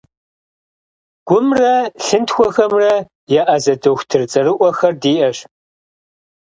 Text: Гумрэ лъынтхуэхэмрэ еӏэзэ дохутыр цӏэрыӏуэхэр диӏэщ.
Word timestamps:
Гумрэ 1.27 1.75
лъынтхуэхэмрэ 2.05 2.93
еӏэзэ 3.39 3.73
дохутыр 3.81 4.21
цӏэрыӏуэхэр 4.31 4.93
диӏэщ. 5.01 5.37